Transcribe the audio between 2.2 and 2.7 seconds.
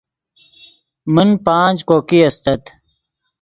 استت